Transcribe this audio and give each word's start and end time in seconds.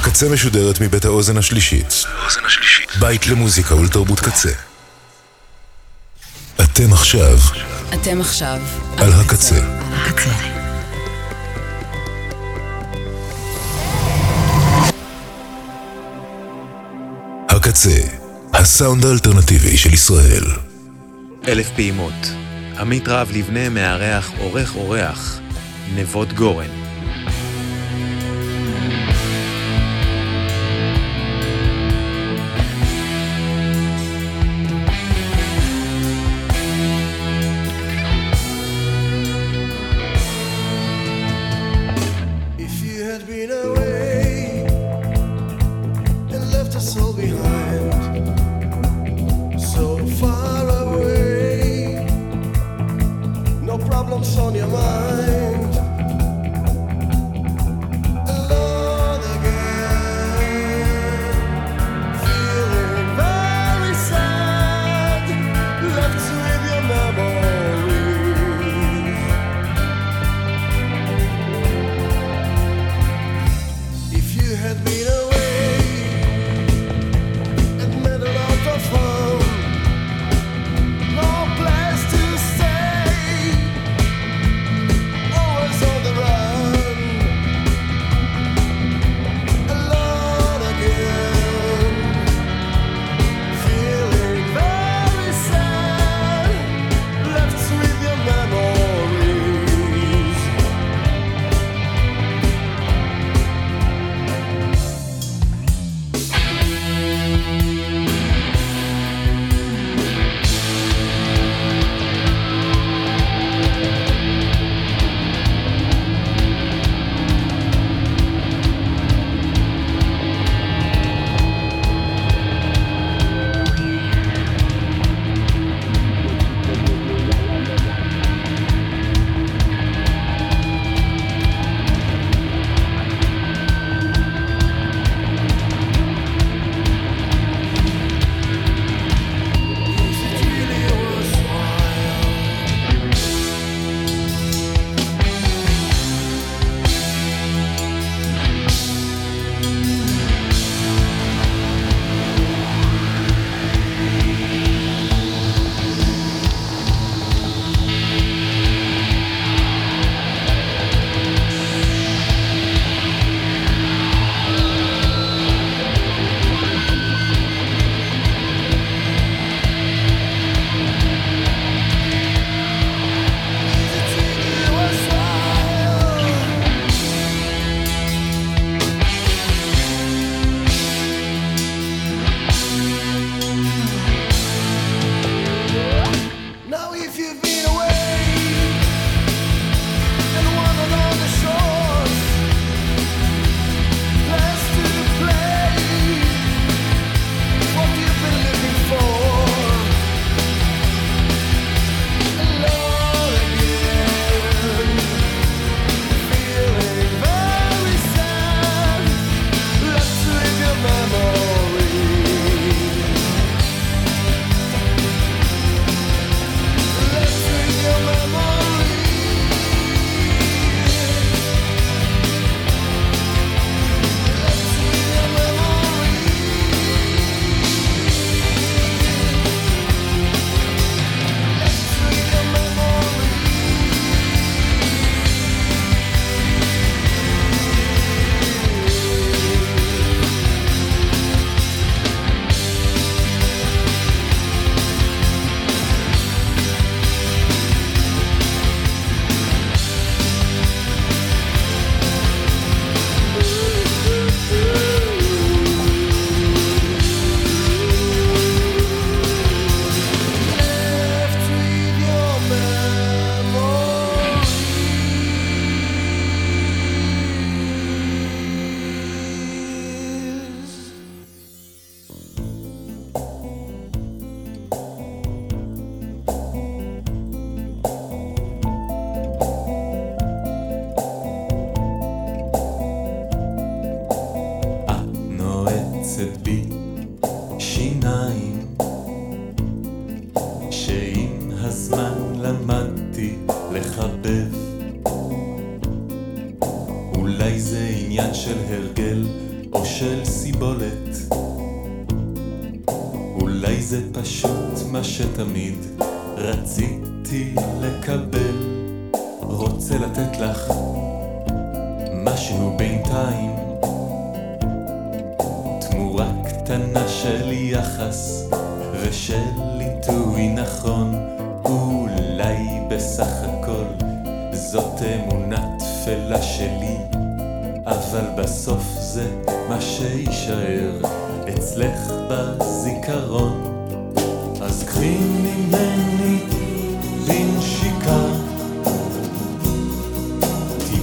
הקצה 0.00 0.28
משודרת 0.28 0.80
מבית 0.80 1.04
האוזן 1.04 1.36
השלישית. 1.36 2.04
האוזן 2.22 2.44
השלישית. 2.46 2.96
בית 3.00 3.26
למוזיקה 3.26 3.74
ולתרבות 3.74 4.20
קצה. 4.20 4.50
אתם 6.60 6.92
עכשיו. 6.92 7.38
אתם 7.94 8.20
עכשיו. 8.20 8.60
על 8.96 9.12
הקצה. 9.12 9.60
הקצה. 9.92 10.30
הקצה, 17.48 18.00
הסאונד 18.54 19.04
האלטרנטיבי 19.04 19.76
של 19.76 19.94
ישראל. 19.94 20.44
אלף 21.48 21.70
פעימות. 21.70 22.26
עמית 22.78 23.08
רב 23.08 23.30
לבנה 23.32 23.68
מארח 23.68 24.30
עורך 24.38 24.74
אורח, 24.74 25.40
נבות 25.94 26.32
גורן. 26.32 26.89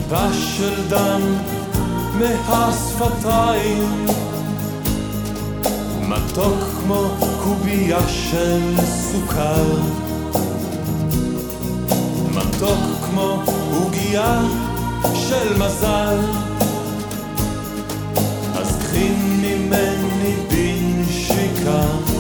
טיפה 0.10 0.34
של 0.34 0.90
דם 0.90 1.22
מהשפתיים. 2.20 4.06
מתוק 6.02 6.58
כמו 6.80 7.10
קובייה 7.44 8.00
של 8.08 8.62
סוכר. 8.86 9.66
מתוק 12.36 12.80
כמו 13.06 13.44
עוגייה 13.72 14.42
של 15.14 15.54
מזל. 15.58 16.20
אז 18.56 18.78
קחי 18.80 19.10
ממני 19.42 20.36
בנשיקה 20.50 22.17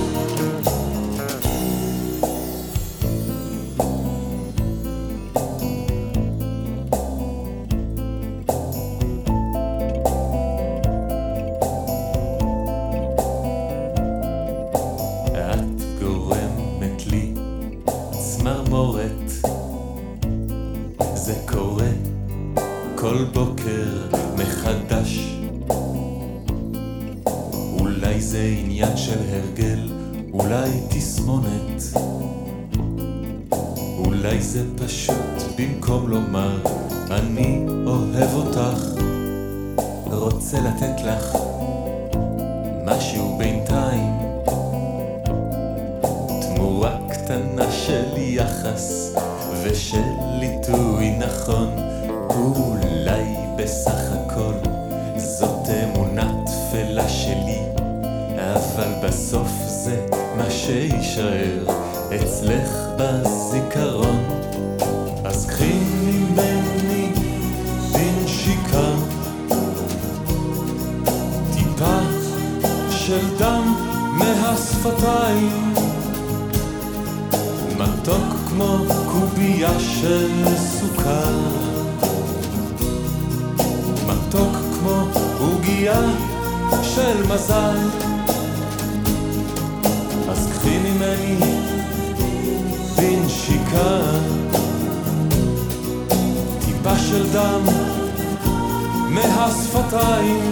שפתיים. 99.87 100.51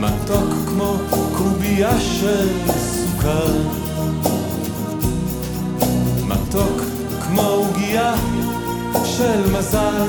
מתוק 0.00 0.50
כמו 0.68 0.96
קובייה 1.36 2.00
של 2.00 2.48
סוכר. 2.78 3.52
מתוק 6.26 6.82
כמו 7.26 7.42
עוגייה 7.42 8.14
של 9.04 9.50
מזל. 9.58 10.08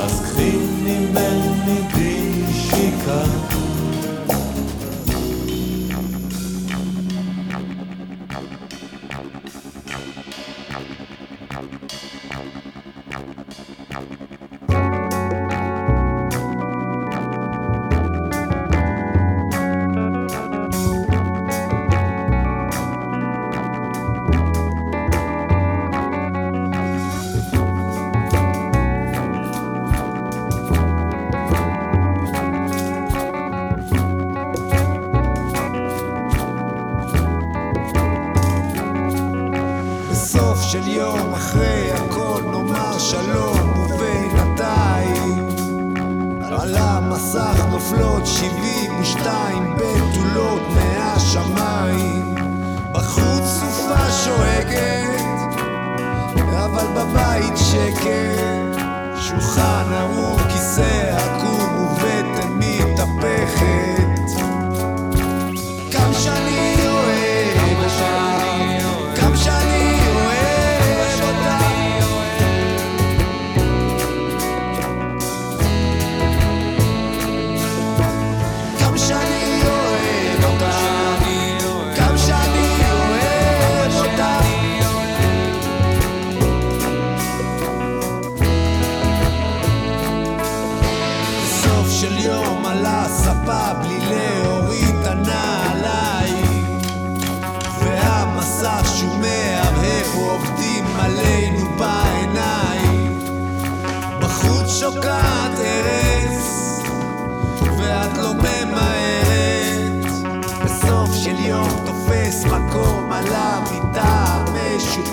אז 0.00 0.20
קחי 0.20 0.56
ממני 0.82 1.80
בלי 1.94 2.44
שיקה 2.52 3.22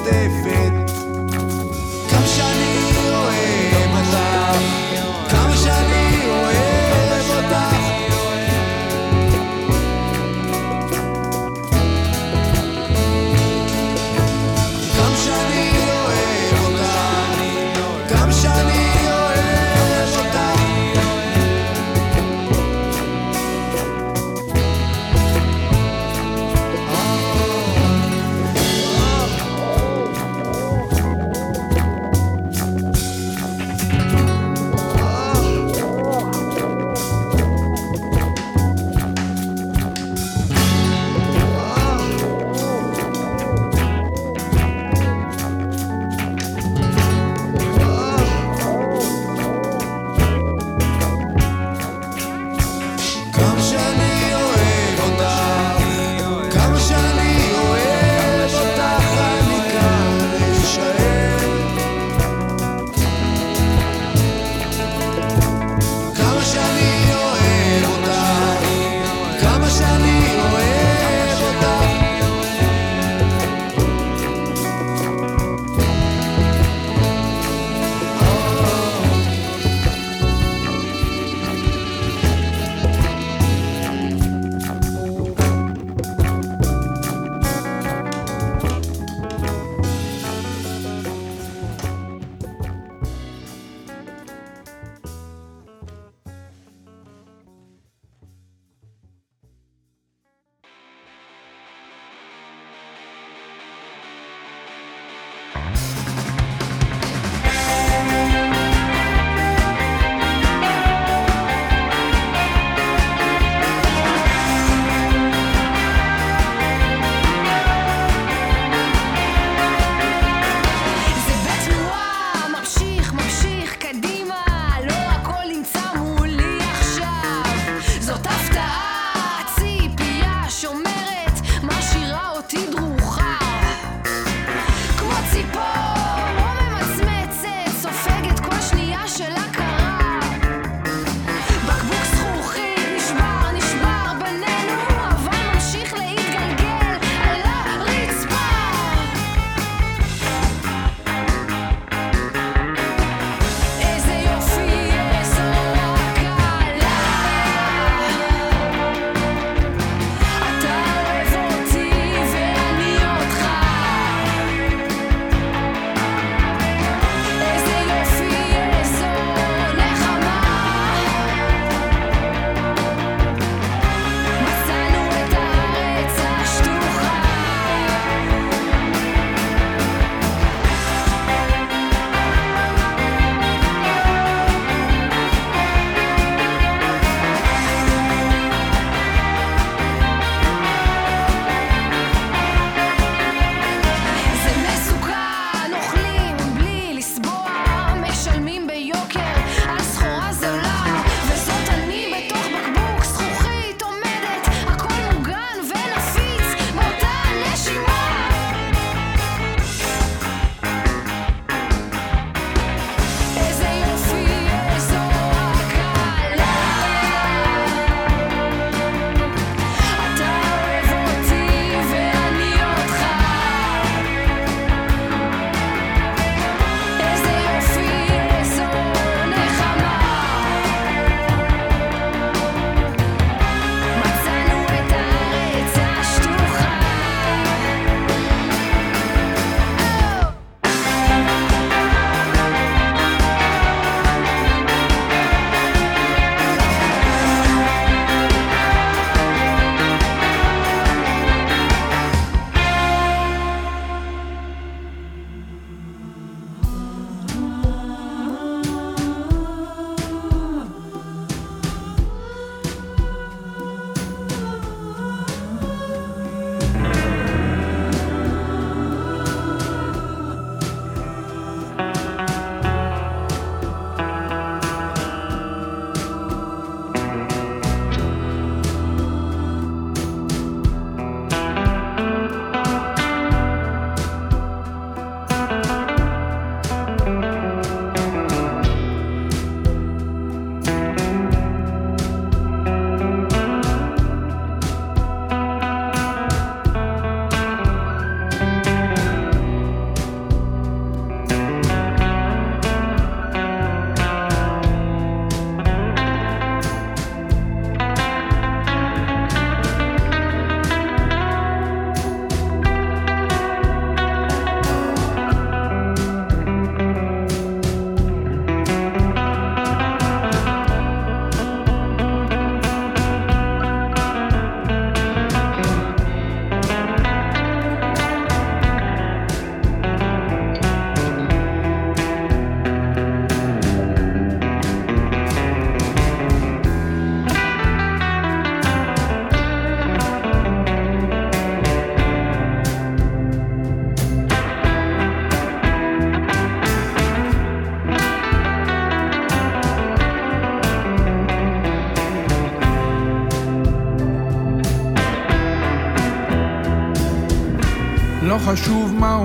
defender. 0.06 0.65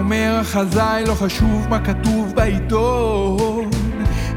אומר 0.01 0.39
החזאי, 0.41 1.05
לא 1.07 1.15
חשוב 1.15 1.67
מה 1.69 1.79
כתוב 1.79 2.33
בעיתון. 2.35 3.71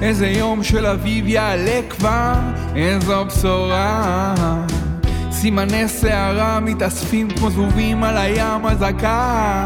איזה 0.01 0.27
יום 0.27 0.63
של 0.63 0.85
אביב 0.85 1.27
יעלה 1.27 1.79
כבר, 1.89 2.33
איזו 2.75 3.25
בשורה. 3.25 4.33
סימני 5.31 5.87
שערה 5.87 6.59
מתאספים 6.59 7.29
כמו 7.29 7.49
זבובים 7.49 8.03
על 8.03 8.17
הים 8.17 8.65
הזקן. 8.65 9.65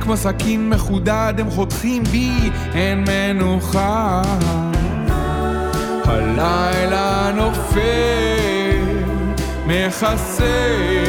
כמו 0.00 0.16
סכין 0.16 0.68
מחודד 0.68 1.34
הם 1.38 1.50
חותכים 1.50 2.04
בי, 2.04 2.32
אין 2.74 3.04
מנוחה. 3.08 4.22
הלילה 6.04 7.30
נופל, 7.34 7.80
מכסה 9.66 10.66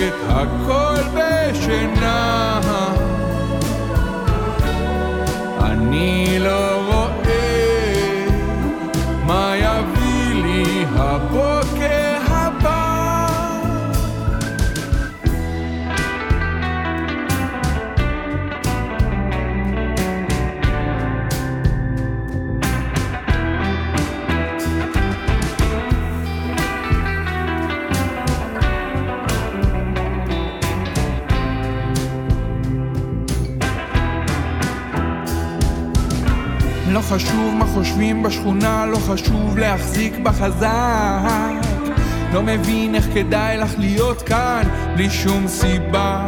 את 0.08 0.14
הכל 0.30 1.02
בשינה. 1.14 3.11
אני 6.02 6.40
חשוב 37.16 37.56
מה 37.56 37.66
חושבים 37.66 38.24
בשכונה, 38.24 38.86
לא 38.86 38.98
חשוב 38.98 39.58
להחזיק 39.58 40.18
בחזק. 40.24 41.68
לא 42.34 42.44
מבין 42.44 42.96
איך 42.96 43.08
כדאי 43.14 43.58
לך 43.58 43.74
להיות 43.78 44.22
כאן 44.22 44.64
בלי 44.96 45.10
שום 45.10 45.48
סיבה. 45.48 46.26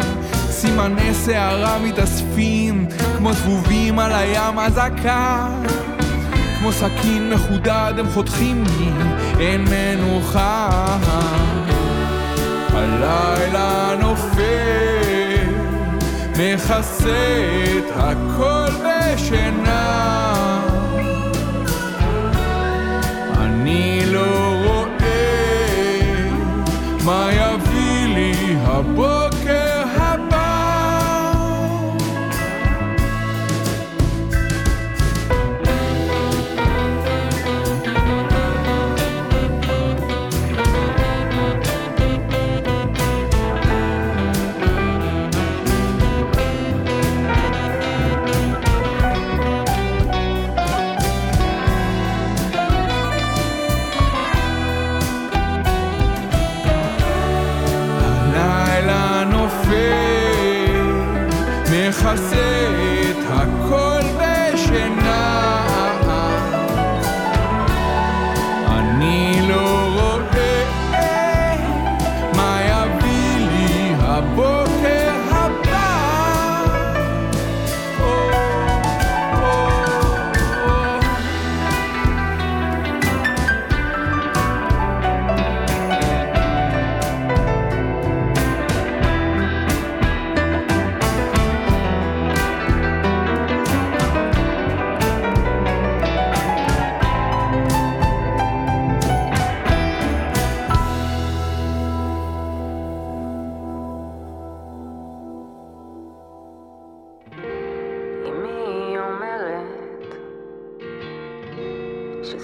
סימני 0.49 1.13
שערה 1.25 1.79
מתאספים 1.79 2.85
כמו 3.17 3.33
זבובים 3.33 3.99
על 3.99 4.11
הים 4.11 4.59
הזקן. 4.59 5.63
כמו 6.59 6.71
סכין 6.71 7.33
מחודד 7.33 7.93
הם 7.97 8.09
חותכים 8.13 8.63
לי, 8.63 8.89
אין 9.39 9.65
מנוחה. 9.71 10.69
הלילה 12.73 13.95
נופל, 13.99 15.49
מכסה 16.37 17.43
את 17.77 17.91
הכל 17.95 18.71
בשינה. 18.85 20.52
אני 23.73 24.05
לא 24.05 24.53
רואה 24.65 26.29
מה 27.05 27.29
יביא 27.33 28.07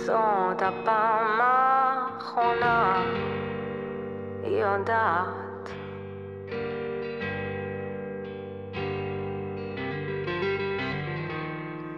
שזאת 0.10 0.62
הפעם 0.62 1.40
האחרונה, 1.42 3.04
היא 4.44 4.64
יודעת. 4.64 5.70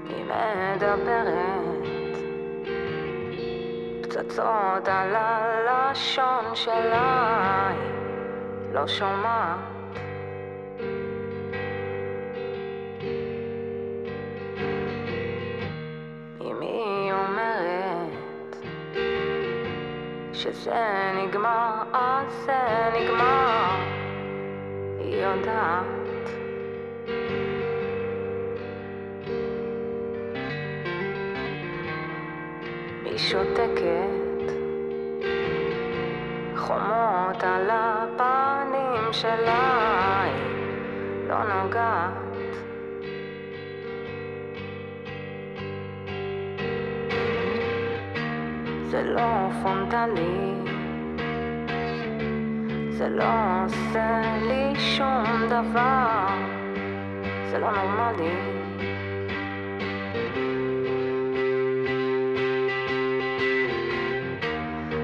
היא 0.09 0.25
מדברת 0.25 2.17
פצצות 4.03 4.87
על 4.87 5.15
הלשון 5.15 6.45
שלה, 6.53 7.67
היא 7.69 8.73
לא 8.73 8.87
שומעת. 8.87 9.70
שזה 20.41 21.11
נגמר, 21.15 21.83
אז 21.93 22.33
זה 22.45 22.89
נגמר, 22.93 23.75
היא 24.99 25.15
יודעת. 25.15 25.85
היא 33.05 33.17
שותקת, 33.17 34.53
חומות 36.55 37.43
על 37.43 37.69
הפנים 37.71 39.13
שלה, 39.13 40.23
היא 40.23 41.29
לא 41.29 41.43
נוגעת. 41.43 42.20
פרונטלי, 49.61 50.53
זה 52.89 53.09
לא 53.09 53.33
עושה 53.65 54.21
לי 54.47 54.79
שום 54.79 55.23
דבר, 55.49 56.27
זה 57.51 57.59
לא 57.59 57.71
נורמלי. 57.71 58.61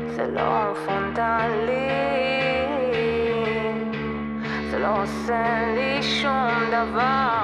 זה 0.09 0.27
לא 0.27 0.73
פרונטלי, 0.85 1.89
זה 4.71 4.79
לא 4.79 5.01
עושה 5.01 5.73
לי 5.75 6.03
שום 6.03 6.51
דבר, 6.71 7.36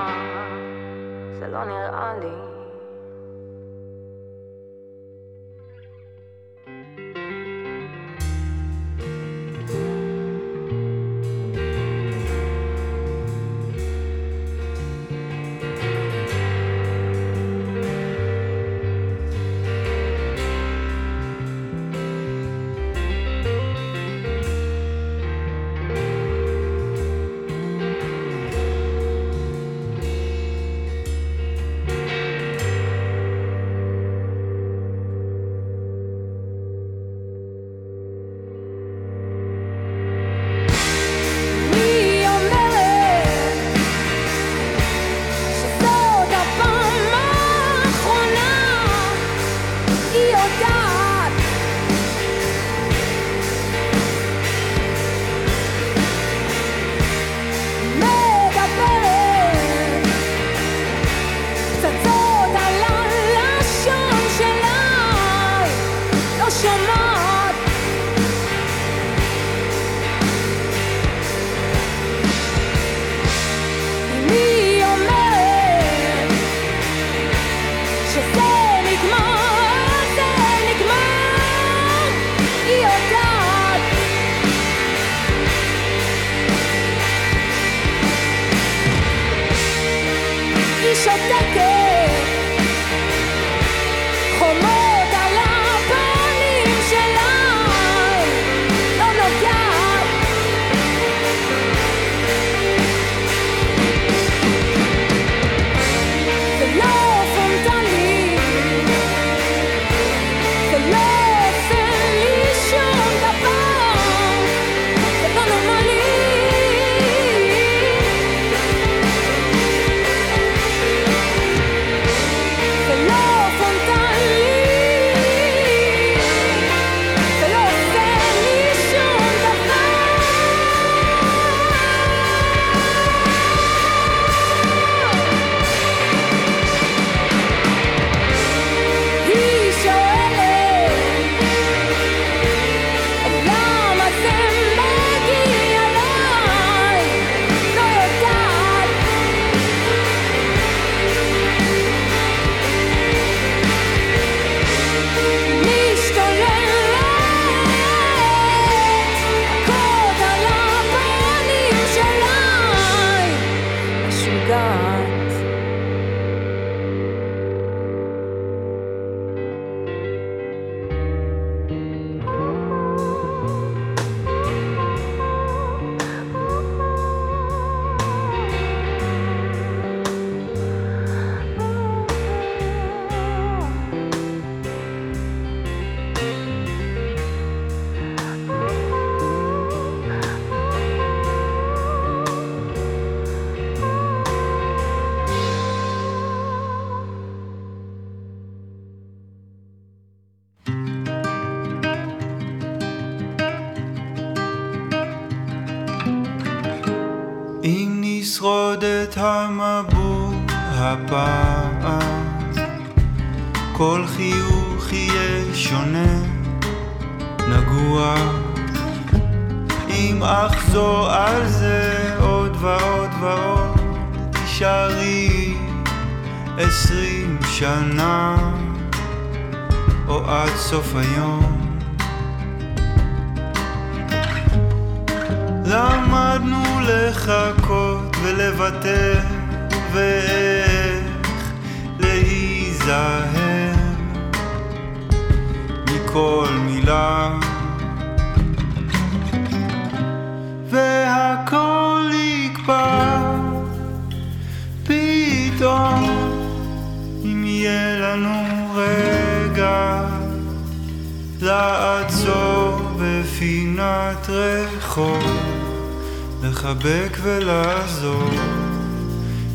לחבק 266.64 267.18
ולעזור, 267.22 268.30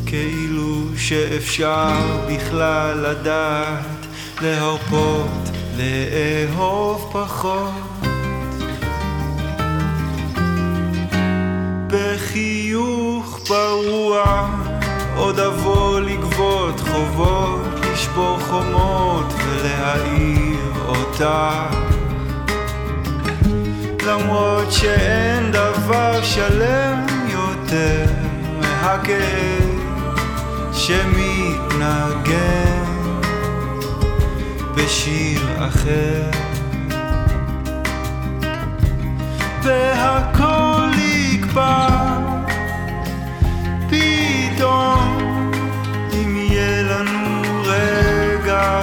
כאילו 0.05 0.83
שאפשר 0.97 2.27
בכלל 2.31 2.97
לדעת, 2.97 4.05
להרפות, 4.41 5.49
לאהוב 5.77 7.09
פחות. 7.11 7.73
בחיוך 11.87 13.39
פרוע, 13.47 14.49
עוד 15.17 15.39
אבוא 15.39 15.99
לגבות 15.99 16.79
חובות, 16.79 17.79
לשבור 17.91 18.39
חומות 18.39 19.33
ולהאיר 19.33 20.59
אותה. 20.87 21.88
למרות 24.09 24.71
שאין 24.71 25.51
דבר 25.51 26.23
שלם 26.23 27.05
יותר 27.29 28.05
מהכאב 28.59 29.69
שמתנגן 30.73 32.39
בשיר 34.75 35.41
אחר. 35.67 36.29
והכל 39.63 40.89
יקפא 40.97 41.87
פתאום 43.89 45.17
אם 46.13 46.35
יהיה 46.37 46.83
לנו 46.83 47.41
רגע 47.65 48.81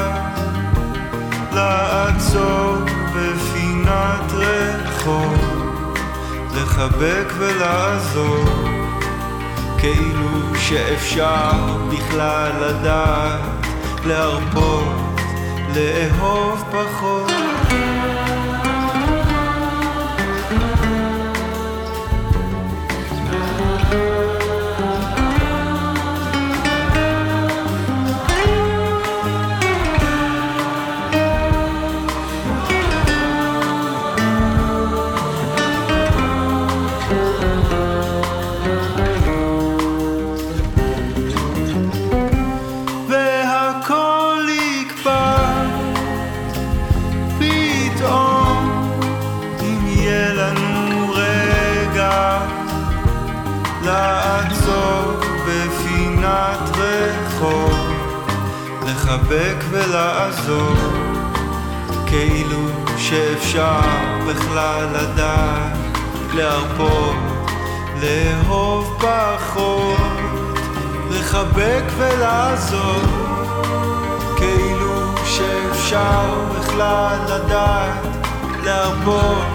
לעצור 1.53 2.77
בפינת 3.15 4.33
רחוב, 5.07 5.95
לחבק 6.55 7.33
ולעזור, 7.39 8.45
כאילו 9.79 10.57
שאפשר 10.59 11.53
בכלל 11.93 12.53
לדעת, 12.61 13.41
להרפות, 14.07 15.21
לאהוב 15.75 16.65
פחות. 16.71 17.46
לחבק 59.37 59.65
ולעזור, 59.71 60.75
כאילו 62.07 62.69
שאפשר 62.97 63.81
בכלל 64.29 64.87
לדעת 64.95 65.77
להרפות, 66.35 67.17
לאהוב 68.03 68.99
פחות, 68.99 69.97
לחבק 71.11 71.85
ולעזור, 71.97 73.03
כאילו 74.37 75.17
שאפשר 75.25 76.35
בכלל 76.59 77.19
לדעת 77.29 78.07
להרפות, 78.65 79.47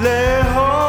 לאהוב 0.00 0.83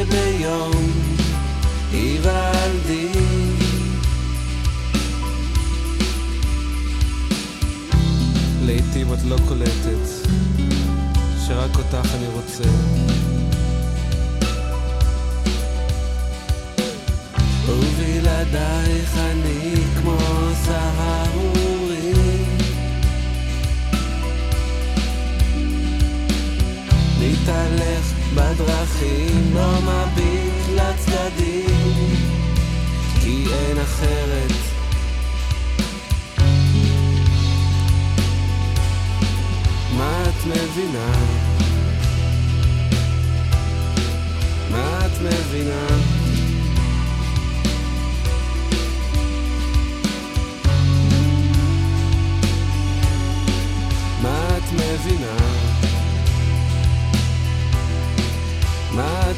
כביום 0.00 0.92
היוולדי 1.92 3.08
לעתים 8.62 9.12
את 9.14 9.18
לא 9.28 9.36
קולטת 9.48 10.08
שרק 11.46 11.76
אותך 11.76 12.14
אני 12.14 12.26
רוצה. 12.26 12.64
ובלעדייך 17.68 19.16
אני 19.16 19.74
כמו 20.00 20.18
סהרורי 20.64 22.12
מתהלך 27.20 27.99
בדרכים, 28.60 29.54
לא 29.54 29.72
מביט 29.80 30.68
לצדדים 30.74 32.16
כי 33.20 33.44
אין 33.52 33.78
אחרת 33.78 34.52
מה 39.96 40.22
את 40.22 40.46
מבינה? 40.46 41.12
מה 44.70 44.98
את 45.06 45.22
מבינה? 45.22 46.09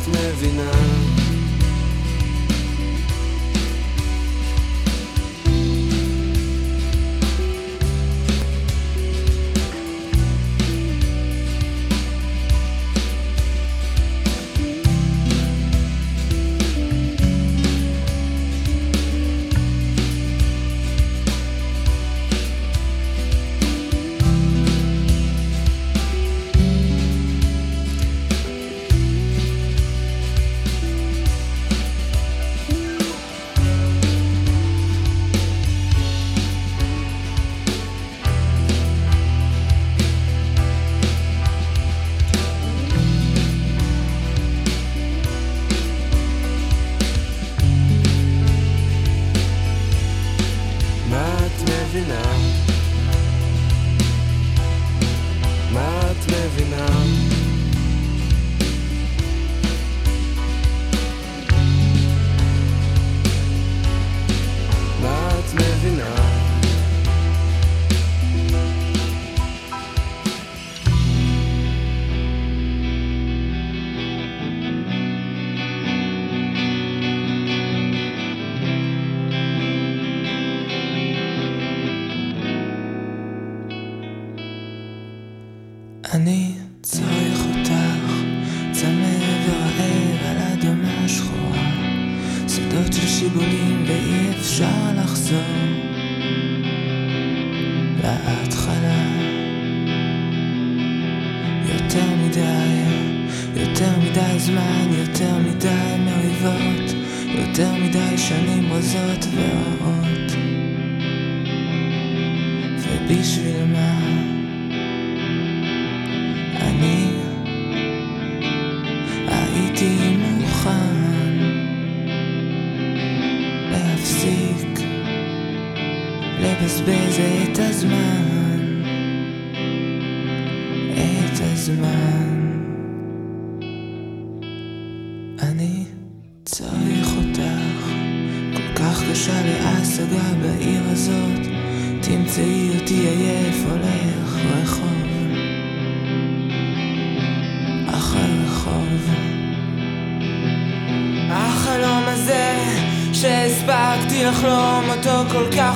את 0.02 0.08
מבינה? 0.08 1.01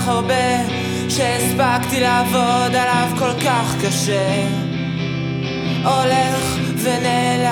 כך 0.07 0.11
הרבה, 0.11 0.69
שהספקתי 1.09 2.01
לעבוד 2.01 2.75
עליו 2.75 3.09
כל 3.19 3.41
כך 3.45 3.75
קשה, 3.85 4.47
הולך 5.85 6.59
ונעלם. 6.83 7.46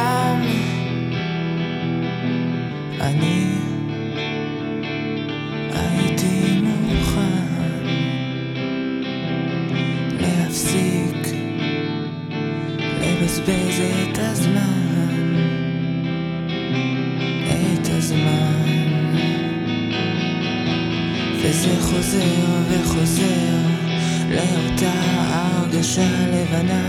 לאותה 24.55 24.93
הרגשה 25.29 26.09
לבנה, 26.33 26.89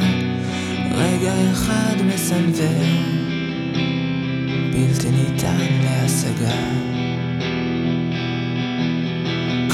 רגע 0.92 1.34
אחד 1.52 1.96
מסנוור, 2.06 2.86
בלתי 4.72 5.10
ניתן 5.10 5.68
להשגה. 5.84 6.56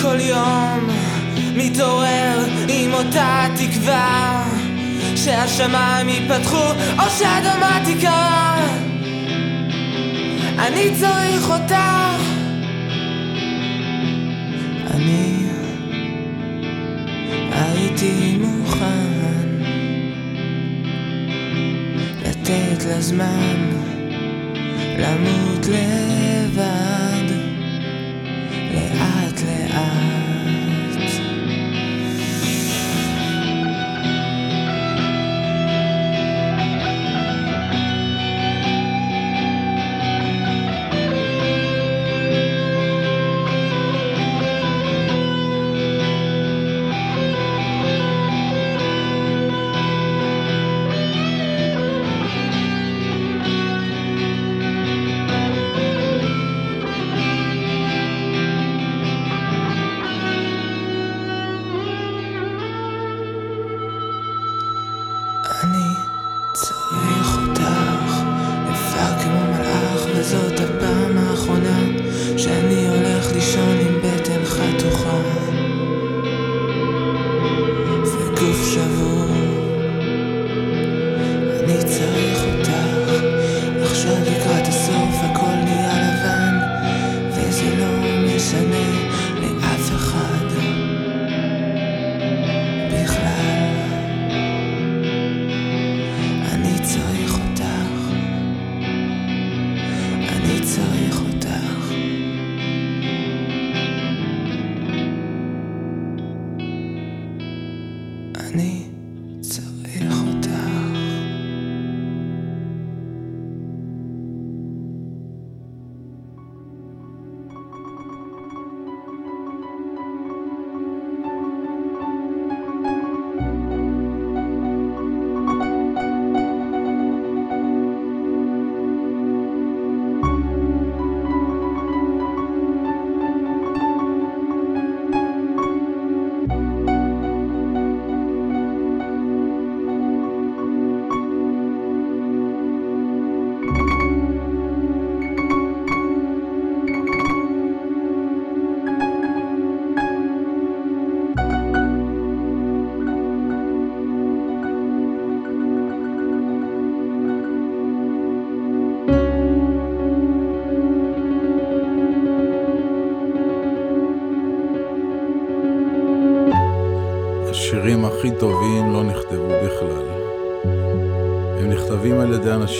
כל 0.01 0.19
יום 0.19 0.89
מתעורר 1.55 2.45
עם 2.67 2.93
אותה 2.93 3.45
תקווה 3.55 4.43
שהשמיים 5.15 6.09
ייפתחו 6.09 6.67
או 6.99 7.09
שהאדמה 7.17 7.79
תיקרע 7.85 8.55
אני 10.57 10.95
צריך 10.99 11.49
אותך. 11.49 12.30
Atlas 22.81 23.13
la 24.97 25.15
moutelaine. 25.23 26.30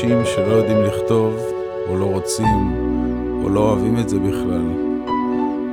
אנשים 0.04 0.26
שלא 0.26 0.54
יודעים 0.54 0.84
לכתוב, 0.84 1.36
או 1.90 1.98
לא 1.98 2.06
רוצים, 2.06 2.76
או 3.44 3.50
לא 3.50 3.60
אוהבים 3.60 4.00
את 4.00 4.10
זה 4.10 4.20
בכלל. 4.20 4.72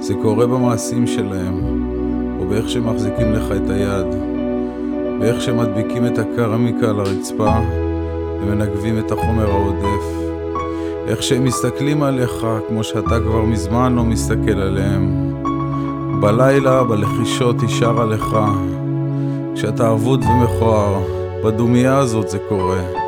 זה 0.00 0.14
קורה 0.22 0.46
במעשים 0.46 1.06
שלהם, 1.06 1.60
או 2.40 2.46
באיך 2.46 2.68
שהם 2.70 2.90
מחזיקים 2.90 3.32
לך 3.32 3.44
את 3.56 3.70
היד, 3.70 4.06
באיך 5.20 5.40
שהם 5.40 5.56
מדביקים 5.56 6.06
את 6.06 6.18
הקרמיקה 6.18 6.90
על 6.90 7.00
הרצפה 7.00 7.56
ומנגבים 8.40 8.98
את 8.98 9.12
החומר 9.12 9.50
העודף, 9.50 10.04
איך 11.06 11.22
שהם 11.22 11.44
מסתכלים 11.44 12.02
עליך 12.02 12.46
כמו 12.68 12.84
שאתה 12.84 13.20
כבר 13.20 13.42
מזמן 13.42 13.94
לא 13.94 14.04
מסתכל 14.04 14.60
עליהם. 14.60 15.34
בלילה, 16.20 16.84
בלחישות 16.84 17.60
היא 17.60 17.68
שרה 17.68 18.04
לך, 18.04 18.36
כשאתה 19.54 19.92
אבוד 19.92 20.24
ומכוער, 20.24 21.02
בדומייה 21.44 21.98
הזאת 21.98 22.28
זה 22.28 22.38
קורה. 22.48 23.07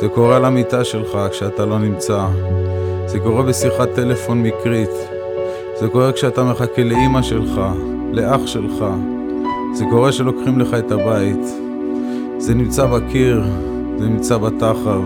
זה 0.00 0.08
קורה 0.08 0.36
על 0.36 0.44
המיטה 0.44 0.84
שלך 0.84 1.18
כשאתה 1.30 1.66
לא 1.66 1.78
נמצא. 1.78 2.26
זה 3.06 3.20
קורה 3.20 3.42
בשיחת 3.42 3.88
טלפון 3.94 4.42
מקרית. 4.42 4.90
זה 5.80 5.88
קורה 5.88 6.12
כשאתה 6.12 6.44
מחכה 6.44 6.82
לאימא 6.82 7.22
שלך, 7.22 7.60
לאח 8.12 8.46
שלך. 8.46 8.84
זה 9.74 9.84
קורה 9.90 10.12
שלוקחים 10.12 10.58
לך 10.58 10.74
את 10.74 10.92
הבית. 10.92 11.46
זה 12.38 12.54
נמצא 12.54 12.86
בקיר, 12.86 13.42
זה 13.98 14.04
נמצא 14.04 14.38
בתחב. 14.38 15.02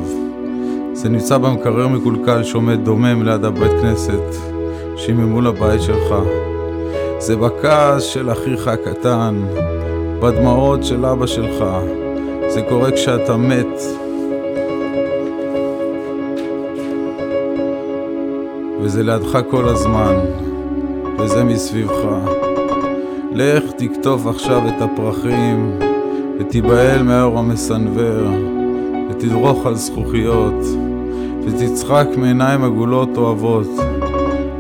זה 0.93 1.09
נמצא 1.09 1.38
במקרר 1.38 1.88
מקולקל 1.88 2.43
שעומד 2.43 2.84
דומם 2.84 3.22
ליד 3.22 3.45
הבית 3.45 3.72
כנסת, 3.82 4.36
שהיא 4.97 5.14
ממול 5.14 5.47
הבית 5.47 5.82
שלך. 5.82 6.14
זה 7.18 7.36
בכעס 7.36 8.03
של 8.03 8.32
אחיך 8.32 8.68
הקטן, 8.68 9.43
בדמעות 10.20 10.84
של 10.84 11.07
אבא 11.07 11.26
שלך. 11.26 11.64
זה 12.49 12.62
קורה 12.68 12.90
כשאתה 12.90 13.36
מת. 13.36 14.01
וזה 18.83 19.03
לידך 19.03 19.39
כל 19.51 19.68
הזמן, 19.68 20.14
וזה 21.18 21.45
מסביבך. 21.45 22.05
לך 23.33 23.62
תקטוף 23.76 24.26
עכשיו 24.26 24.68
את 24.68 24.83
הפרחים, 24.83 25.78
ותיבהל 26.39 27.03
מהאור 27.03 27.39
המסנוור, 27.39 28.28
ותדרוך 29.11 29.66
על 29.66 29.74
זכוכיות, 29.74 30.64
ותצחק 31.45 32.07
מעיניים 32.16 32.64
עגולות 32.64 33.16
אוהבות. 33.16 33.68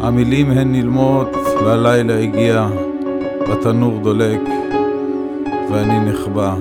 המילים 0.00 0.50
הן 0.50 0.72
נלמות, 0.72 1.36
והלילה 1.64 2.18
הגיע, 2.18 2.68
והתנור 3.48 3.98
דולק, 4.02 4.40
ואני 5.70 6.10
נחבא. 6.10 6.54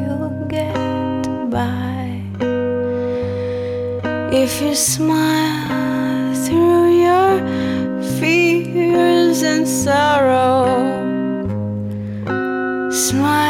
you'll 0.00 0.46
get 0.48 0.74
by 1.50 2.22
if 4.32 4.60
you 4.62 4.74
smile 4.74 6.34
through 6.44 6.88
your 7.06 7.32
fears 8.18 9.42
and 9.42 9.66
sorrow. 9.66 10.64
Smile. 12.90 13.43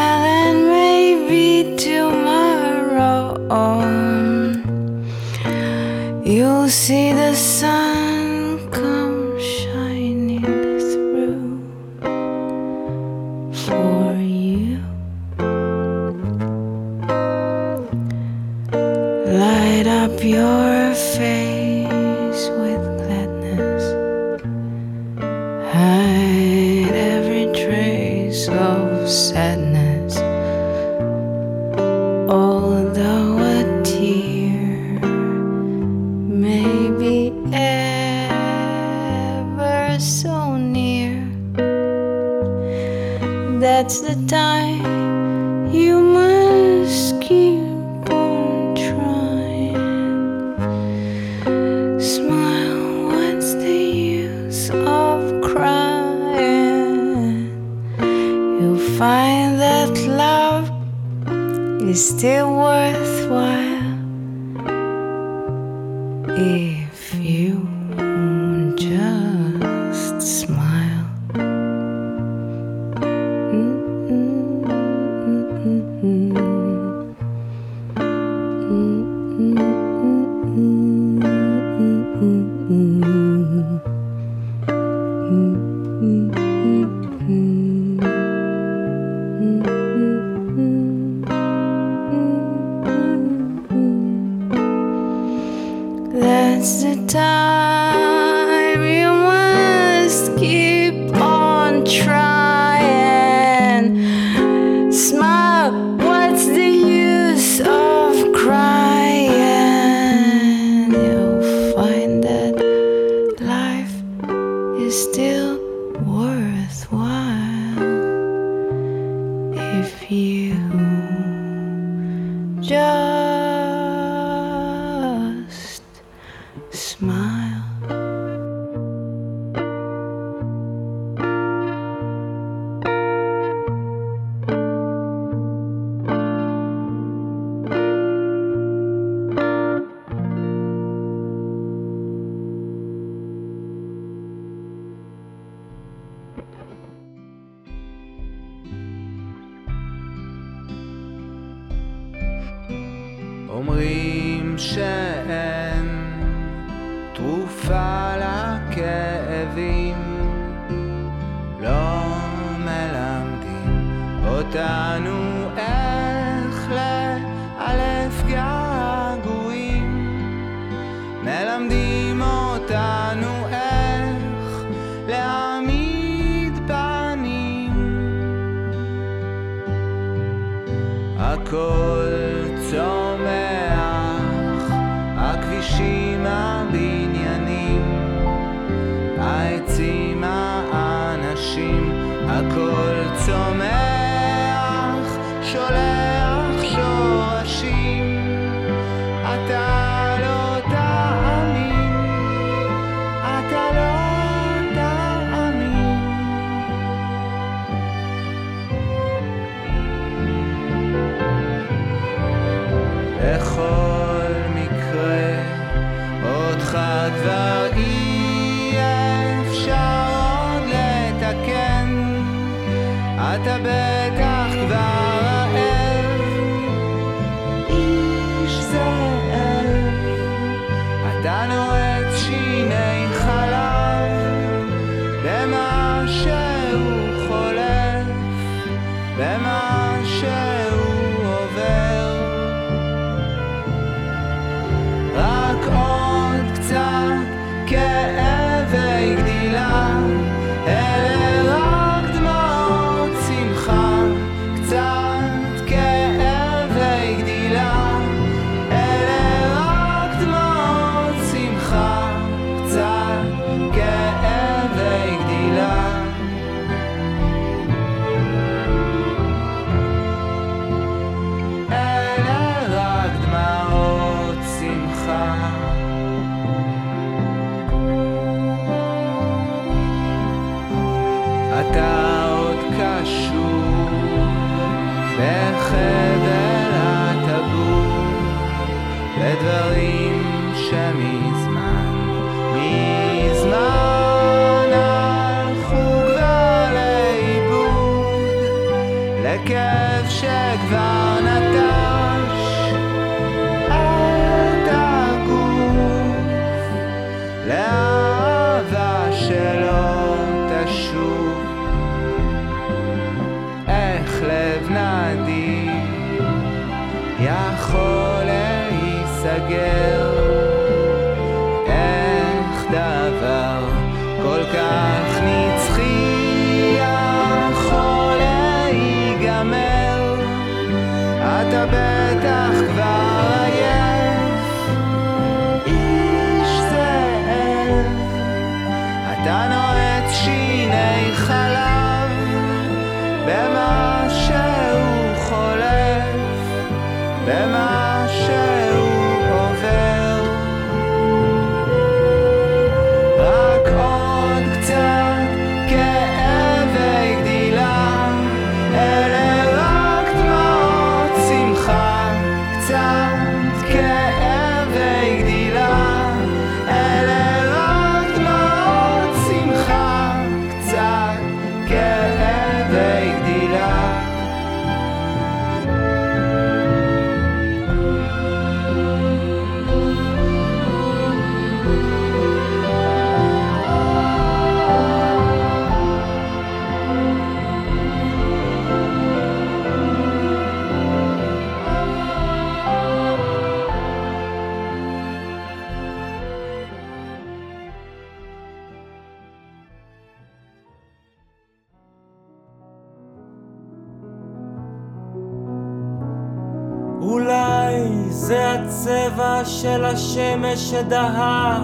השמש 410.14 410.70
שדהר 410.70 411.62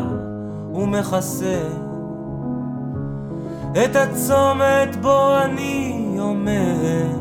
ומכסה. 0.74 1.62
את 3.72 3.96
הצומת 3.96 4.96
בו 5.02 5.38
אני 5.44 6.16
עומד. 6.18 7.20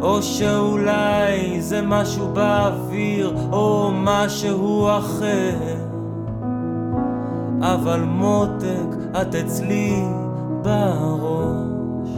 או 0.00 0.22
שאולי 0.22 1.60
זה 1.60 1.82
משהו 1.82 2.28
באוויר 2.32 3.36
או 3.52 3.90
משהו 3.94 4.88
אחר. 4.98 5.58
אבל 7.60 8.00
מותק 8.00 8.96
את 9.20 9.34
אצלי 9.34 10.02
בראש. 10.62 12.10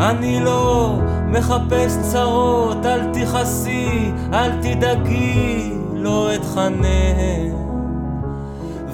אני 0.00 0.40
לא 0.40 0.94
מחפש 1.32 1.98
צרות, 2.12 2.86
אל 2.86 3.00
תכעסי, 3.12 4.12
אל 4.32 4.50
תדאגי, 4.62 5.72
לא 5.94 6.34
אתחנן. 6.34 7.52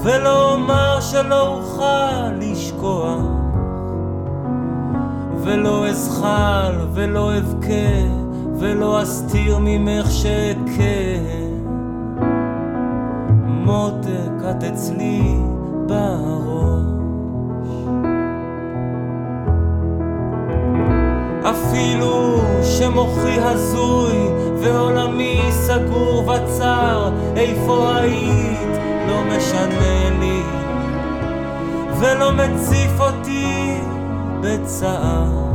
ולא 0.03 0.55
אומר 0.55 1.01
שלא 1.01 1.49
אוכל 1.49 2.33
לשכוח 2.41 3.19
ולא 5.43 5.89
אזחל 5.89 6.75
ולא 6.93 7.39
אבכה 7.39 8.09
ולא 8.59 9.03
אסתיר 9.03 9.59
ממך 9.61 10.11
שאבכה 10.11 10.83
מותק 13.47 14.45
את 14.51 14.65
אצלי 14.65 15.35
בראש 15.87 16.98
אפילו 21.79 22.41
שמוחי 22.63 23.41
הזוי 23.41 24.29
ועולמי 24.61 25.41
סגור 25.51 26.29
וצר 26.29 27.11
איפה 27.37 27.97
היית? 27.97 28.79
לא 29.09 29.23
משנה 29.37 30.11
לי. 30.21 30.43
ולא 31.99 32.33
מציף 32.33 33.01
אותי 33.01 33.79
בצער. 34.41 35.49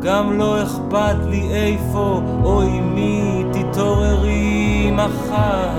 גם 0.00 0.38
לא 0.38 0.62
אכפת 0.62 1.16
לי 1.28 1.48
איפה 1.52 2.20
או 2.44 2.62
עם 2.62 2.94
מי 2.94 3.44
תתעוררי 3.52 4.90
מחר. 4.90 5.70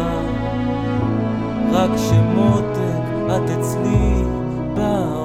רק 1.71 1.91
שמותק 1.97 3.05
את 3.28 3.49
אצלי 3.49 4.23
בראש 4.76 5.24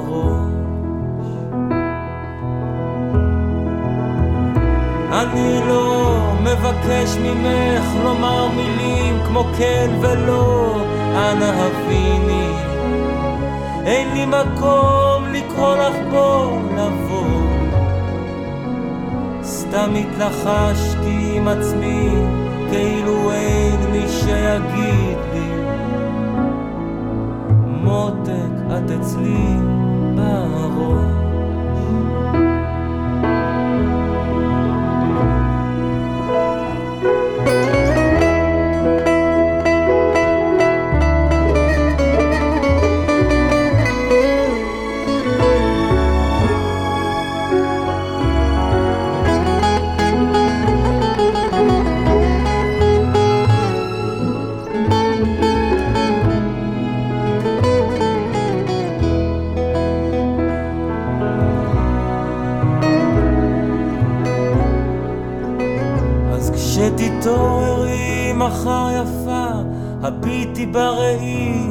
אני 5.33 5.61
לא 5.69 6.17
מבקש 6.41 7.17
ממך 7.17 8.05
לומר 8.05 8.49
מילים 8.49 9.19
כמו 9.27 9.45
כן 9.59 9.91
ולא, 10.01 10.77
אנא 11.15 11.45
הביני. 11.45 12.53
אין 13.87 14.15
לי 14.15 14.27
מקום 14.27 15.25
לקרוא 15.33 15.77
לך 15.77 15.95
בוא 16.11 16.59
לבוא. 16.77 17.41
סתם 19.43 19.91
התלחשתי 19.95 21.33
עם 21.37 21.49
עצמי, 21.49 22.09
כאילו 22.71 23.33
אין 23.33 23.91
מי 23.93 24.09
שיגיד 24.09 25.19
לי. 25.33 25.53
מותק, 27.67 28.77
את 28.77 28.91
אצלי 28.91 29.57
בראש. 30.17 31.20
מחר 68.51 68.89
יפה, 69.03 69.47
הביטי 70.03 70.67
בראי, 70.67 71.67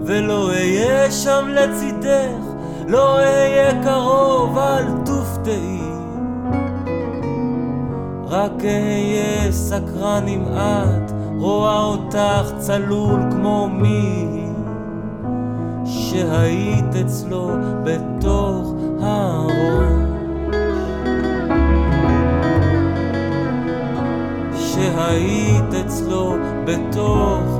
ולא 0.00 0.48
אהיה 0.48 1.10
שם 1.10 1.48
לצידך, 1.48 2.44
לא 2.88 3.16
אהיה 3.18 3.82
קרוב, 3.82 4.58
אל 4.58 4.84
תופתעי. 5.04 5.80
רק 8.28 8.64
אהיה 8.64 9.52
סקרן 9.52 10.24
אם 10.28 10.42
את 10.52 11.12
רואה 11.38 11.84
אותך 11.84 12.52
צלול 12.58 13.20
כמו 13.30 13.68
מי 13.68 14.26
שהיית 15.84 16.94
אצלו 17.06 17.50
בתוך 17.84 18.74
הראש. 19.00 20.03
שהיית 24.84 25.74
אצלו 25.86 26.36
בתוך 26.64 27.53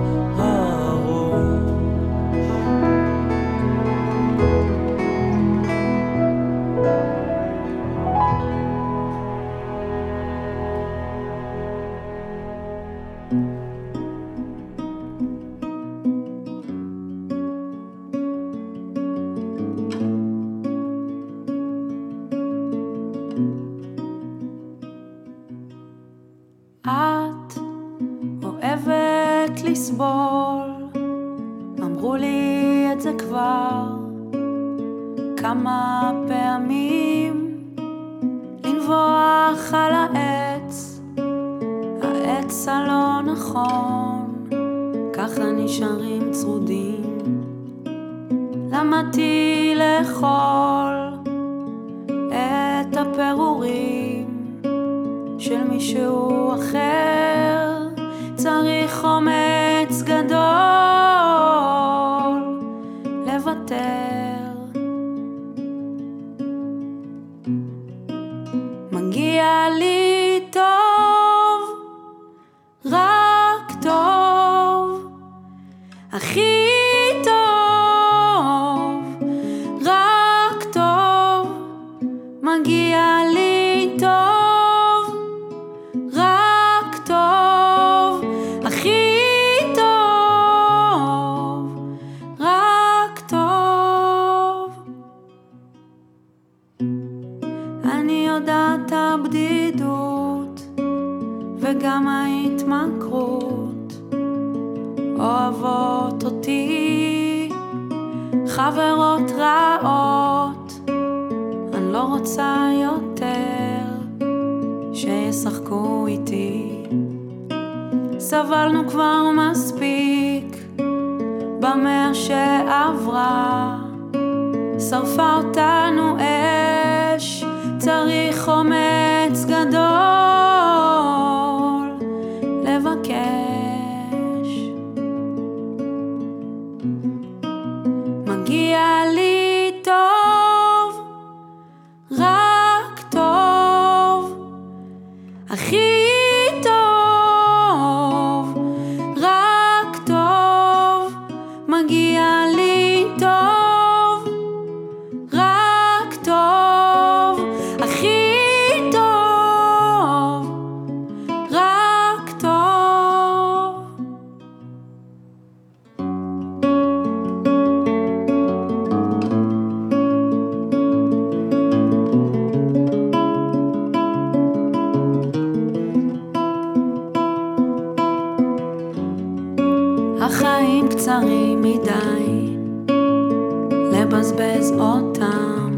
לבזבז 184.25 184.73
אותם 184.79 185.77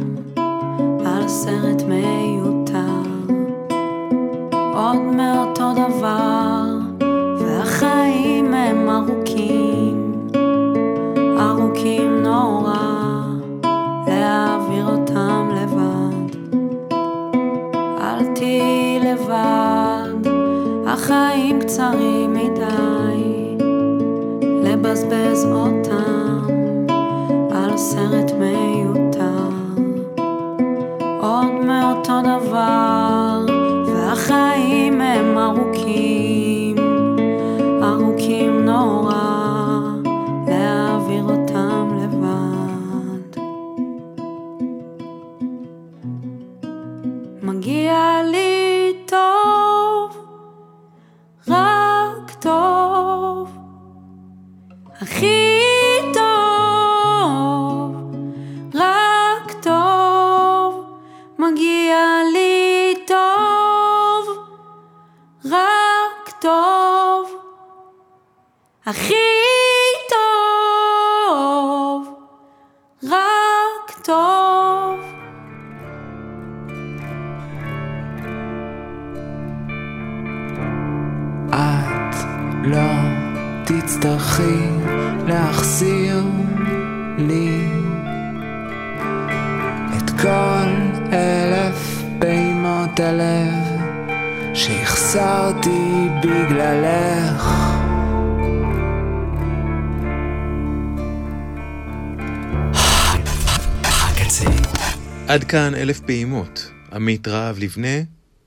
על 1.07 1.29
סרט 1.29 1.83
מיותר. 1.83 3.33
עוד 4.75 4.97
מאותו 4.97 5.73
דבר 5.73 6.65
והחיים 7.39 8.55
הם 8.55 8.91
ארוכים. 8.91 10.13
ארוכים 11.39 12.23
נורא 12.23 13.23
להעביר 14.07 14.87
אותם 14.87 15.49
לבד. 15.53 16.37
אל 18.01 18.27
תהיי 18.35 19.01
לבד 19.01 20.31
החיים 20.87 21.61
קצרים 21.61 22.35
מדי. 22.35 23.57
לבזבז 24.65 25.45
אותם 25.53 26.26
סרט 28.11 28.33
מיותר. 28.33 29.49
עוד 31.21 31.53
מאותו 31.67 32.21
דבר, 32.23 33.47
והחיים 33.87 35.01
הם 35.01 35.39
ארוכים, 35.39 36.16
פעימות. 106.07 106.71
עמית 106.93 107.29
רהב 107.29 107.59
לבנה, 107.59 107.99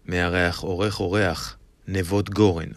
מארח 0.05 0.60
עורך 0.60 0.99
אורח, 0.99 1.57
נבות 1.88 2.30
גורן. 2.30 2.70